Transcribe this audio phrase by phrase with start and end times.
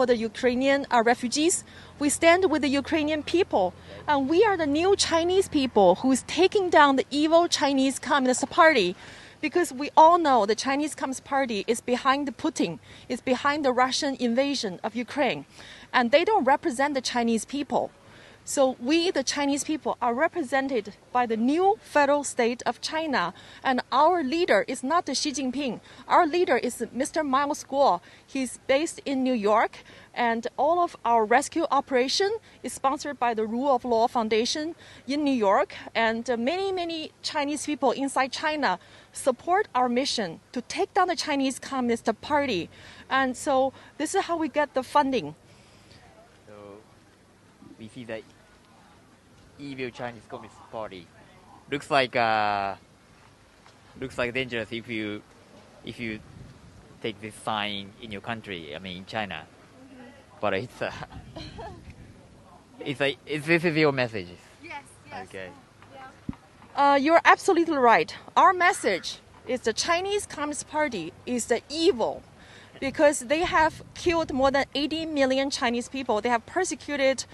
[0.00, 1.62] for the Ukrainian uh, refugees.
[1.98, 3.74] We stand with the Ukrainian people.
[4.08, 8.48] And we are the new Chinese people who is taking down the evil Chinese Communist
[8.48, 8.96] Party.
[9.42, 12.78] Because we all know the Chinese Communist Party is behind Putin,
[13.10, 15.44] is behind the Russian invasion of Ukraine.
[15.92, 17.90] And they don't represent the Chinese people.
[18.44, 23.80] So we, the Chinese people, are represented by the new federal state of China, and
[23.92, 25.80] our leader is not Xi Jinping.
[26.08, 27.24] Our leader is Mr.
[27.24, 28.00] Miles Guo.
[28.26, 33.46] He's based in New York, and all of our rescue operation is sponsored by the
[33.46, 34.74] Rule of Law Foundation
[35.06, 38.78] in New York, and uh, many, many Chinese people inside China
[39.12, 42.68] support our mission to take down the Chinese Communist Party.
[43.08, 45.34] And so this is how we get the funding.
[47.80, 48.22] We see that
[49.58, 51.06] evil Chinese Communist Party
[51.70, 52.74] looks like uh,
[53.98, 55.22] looks like dangerous if you
[55.86, 56.20] if you
[57.02, 58.76] take this sign in your country.
[58.76, 59.46] I mean, in China,
[60.42, 60.92] but it's uh,
[62.80, 64.28] it's a it's, this is your message.
[64.62, 64.84] Yes,
[65.22, 65.48] Okay.
[66.76, 68.14] Uh, you're absolutely right.
[68.36, 72.22] Our message is the Chinese Communist Party is the evil
[72.78, 76.20] because they have killed more than 80 million Chinese people.
[76.20, 77.24] They have persecuted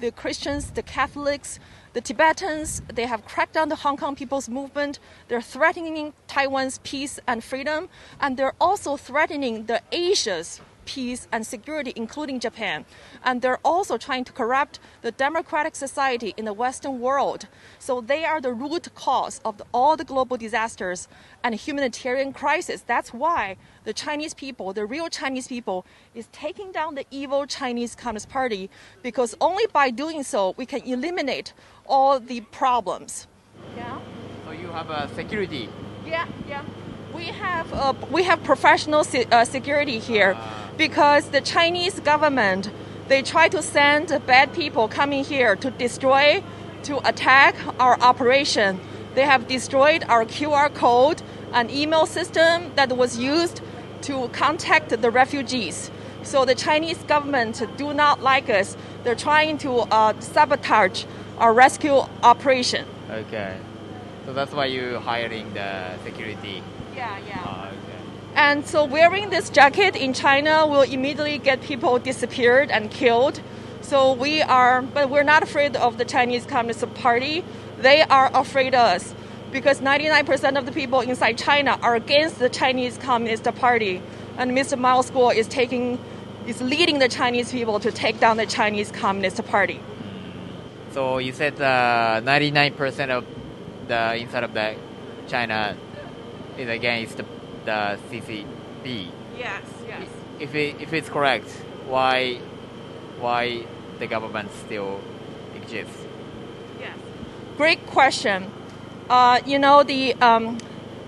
[0.00, 1.58] the Christians, the Catholics,
[1.92, 2.82] the Tibetans.
[2.92, 4.98] They have cracked down the Hong Kong people's movement.
[5.28, 7.88] They're threatening Taiwan's peace and freedom,
[8.20, 12.86] and they're also threatening the Asia's peace and security, including Japan.
[13.22, 17.48] And they're also trying to corrupt the democratic society in the Western world.
[17.78, 21.08] So they are the root cause of the, all the global disasters
[21.44, 22.80] and humanitarian crisis.
[22.80, 27.94] That's why the Chinese people, the real Chinese people, is taking down the evil Chinese
[27.94, 28.70] Communist Party
[29.02, 31.52] because only by doing so we can eliminate
[31.86, 33.26] all the problems.
[33.76, 33.98] Yeah.
[34.44, 35.68] So you have a security.
[36.06, 36.64] Yeah, yeah.
[37.14, 40.36] We have uh, we have professional se- uh, security here
[40.76, 42.70] because the Chinese government
[43.08, 46.42] they try to send bad people coming here to destroy,
[46.82, 48.80] to attack our operation.
[49.14, 51.22] They have destroyed our QR code,
[51.52, 53.60] an email system that was used
[54.02, 55.90] to contact the refugees.
[56.22, 58.76] So the Chinese government do not like us.
[59.04, 61.04] They're trying to uh, sabotage
[61.38, 62.84] our rescue operation.
[63.08, 63.56] Okay.
[64.24, 66.62] So that's why you're hiring the security.
[66.96, 67.42] Yeah, yeah.
[67.44, 67.75] Ah, okay.
[68.36, 73.40] And so wearing this jacket in China will immediately get people disappeared and killed.
[73.80, 77.42] So we are, but we're not afraid of the Chinese Communist Party.
[77.78, 79.14] They are afraid of us
[79.52, 84.02] because 99% of the people inside China are against the Chinese Communist Party.
[84.36, 84.78] And Mr.
[84.78, 85.98] Miles Guo is taking,
[86.46, 89.80] is leading the Chinese people to take down the Chinese Communist Party.
[90.92, 93.24] So you said uh, 99% of
[93.88, 94.76] the inside of the
[95.26, 95.74] China
[96.58, 97.24] is against the,
[97.66, 99.10] the CCP.
[99.36, 100.08] Yes, yes.
[100.40, 101.48] If it, if it's correct,
[101.86, 102.36] why
[103.18, 103.64] why
[103.98, 105.00] the government still
[105.54, 106.04] exists?
[106.80, 106.96] Yes.
[107.56, 108.50] Great question.
[109.10, 110.58] Uh, you know, the um,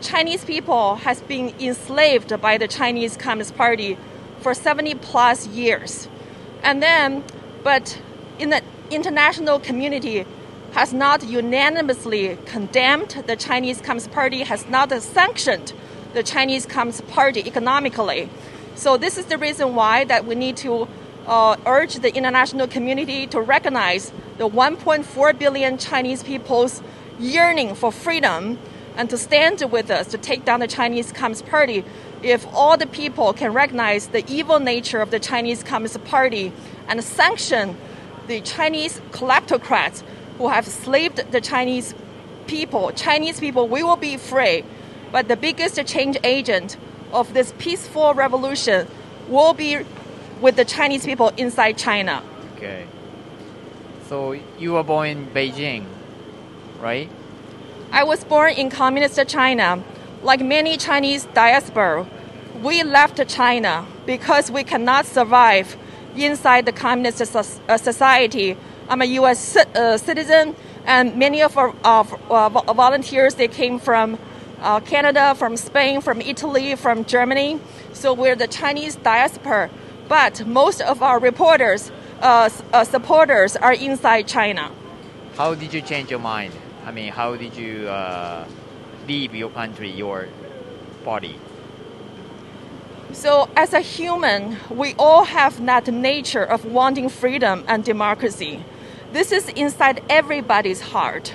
[0.00, 3.98] Chinese people has been enslaved by the Chinese Communist Party
[4.40, 6.08] for 70 plus years.
[6.62, 7.24] And then,
[7.62, 8.00] but
[8.38, 10.24] in the international community
[10.72, 15.72] has not unanimously condemned the Chinese Communist Party, has not sanctioned
[16.12, 18.28] the Chinese Communist Party economically.
[18.74, 20.88] So this is the reason why that we need to
[21.26, 26.82] uh, urge the international community to recognize the 1.4 billion Chinese people's
[27.18, 28.58] yearning for freedom
[28.96, 31.84] and to stand with us to take down the Chinese Communist Party.
[32.22, 36.52] If all the people can recognize the evil nature of the Chinese Communist Party
[36.88, 37.76] and sanction
[38.26, 40.02] the Chinese kleptocrats
[40.38, 41.94] who have slaved the Chinese
[42.46, 44.64] people, Chinese people, we will be free.
[45.12, 46.76] But the biggest change agent
[47.12, 48.86] of this peaceful revolution
[49.28, 49.80] will be
[50.40, 52.22] with the Chinese people inside China.
[52.56, 52.86] Okay.
[54.08, 55.84] So you were born in Beijing,
[56.80, 57.08] right?
[57.92, 59.82] I was born in communist China.
[60.22, 62.06] Like many Chinese diaspora,
[62.62, 65.76] we left China because we cannot survive
[66.16, 68.56] inside the communist uh, society.
[68.88, 69.56] I'm a U.S.
[69.56, 70.54] uh, citizen,
[70.84, 74.18] and many of our uh, vo- volunteers they came from
[74.60, 77.60] uh, Canada, from Spain, from Italy, from Germany.
[77.92, 79.70] So we're the Chinese diaspora,
[80.08, 81.90] but most of our reporters,
[82.20, 84.70] uh, uh, supporters are inside China.
[85.36, 86.52] How did you change your mind?
[86.84, 88.46] I mean, how did you uh,
[89.06, 90.28] leave your country, your
[91.04, 91.38] body?
[93.12, 98.64] So, as a human, we all have that nature of wanting freedom and democracy.
[99.12, 101.34] This is inside everybody's heart.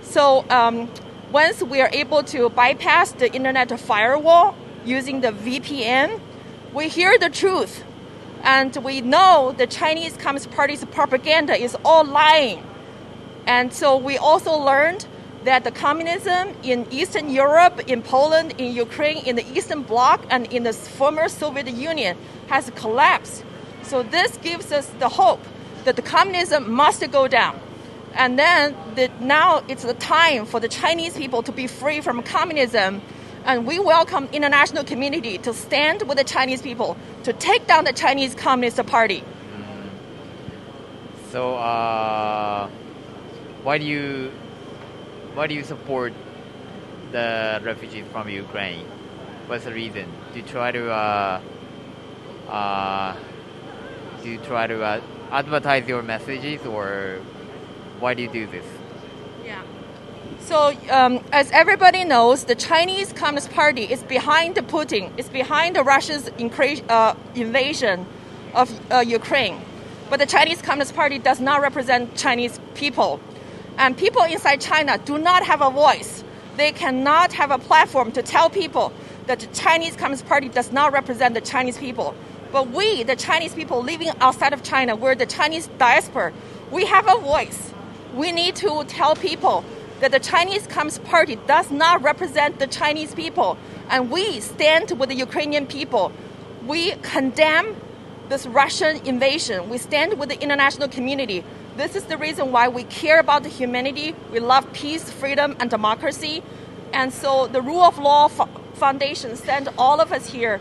[0.00, 0.88] So, um,
[1.34, 4.54] once we are able to bypass the internet firewall
[4.84, 6.20] using the VPN,
[6.72, 7.82] we hear the truth.
[8.44, 12.62] And we know the Chinese Communist Party's propaganda is all lying.
[13.48, 15.08] And so we also learned
[15.42, 20.46] that the communism in Eastern Europe, in Poland, in Ukraine, in the Eastern Bloc, and
[20.52, 22.16] in the former Soviet Union
[22.46, 23.44] has collapsed.
[23.82, 25.42] So this gives us the hope
[25.84, 27.58] that the communism must go down.
[28.14, 32.22] And then the, now it's the time for the Chinese people to be free from
[32.22, 33.02] communism.
[33.44, 37.92] And we welcome international community to stand with the Chinese people to take down the
[37.92, 39.22] Chinese Communist Party.
[41.30, 42.68] So, uh,
[43.64, 44.30] why do you
[45.34, 46.12] why do you support
[47.10, 48.86] the refugees from Ukraine?
[49.48, 50.06] What's the reason?
[50.32, 51.40] Do you try to uh,
[52.48, 53.16] uh,
[54.22, 55.00] do you try to uh,
[55.32, 57.18] advertise your messages, or
[58.00, 58.64] why do you do this?
[59.44, 59.62] Yeah.
[60.40, 65.10] So, um, as everybody knows, the Chinese Communist Party is behind the Putin.
[65.16, 66.28] It's behind the Russia's
[66.88, 68.06] uh, invasion
[68.54, 69.60] of uh, Ukraine.
[70.10, 73.20] But the Chinese Communist Party does not represent Chinese people.
[73.78, 76.22] And people inside China do not have a voice.
[76.56, 78.92] They cannot have a platform to tell people
[79.26, 82.14] that the Chinese Communist Party does not represent the Chinese people.
[82.52, 86.32] But we, the Chinese people living outside of China, we're the Chinese diaspora,
[86.70, 87.73] we have a voice.
[88.14, 89.64] We need to tell people
[89.98, 93.58] that the Chinese Communist Party does not represent the Chinese people.
[93.90, 96.12] And we stand with the Ukrainian people.
[96.64, 97.74] We condemn
[98.28, 99.68] this Russian invasion.
[99.68, 101.42] We stand with the international community.
[101.76, 104.14] This is the reason why we care about the humanity.
[104.30, 106.42] We love peace, freedom, and democracy.
[106.92, 110.60] And so the Rule of Law Foundation sent all of us here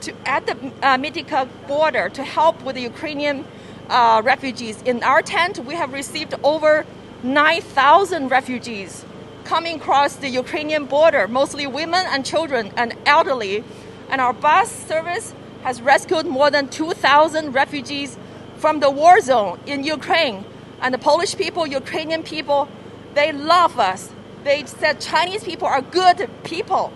[0.00, 3.44] to, at the uh, Medyka border to help with the Ukrainian
[3.88, 4.82] uh, refugees.
[4.82, 6.86] In our tent, we have received over
[7.22, 9.04] 9,000 refugees
[9.44, 13.64] coming across the Ukrainian border, mostly women and children and elderly.
[14.10, 18.18] And our bus service has rescued more than 2,000 refugees
[18.56, 20.44] from the war zone in Ukraine.
[20.80, 22.68] And the Polish people, Ukrainian people,
[23.14, 24.12] they love us.
[24.44, 26.92] They said Chinese people are good people.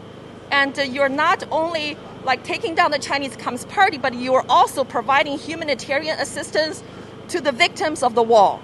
[0.51, 4.45] And uh, you're not only like taking down the Chinese Communist Party, but you are
[4.49, 6.83] also providing humanitarian assistance
[7.29, 8.61] to the victims of the war.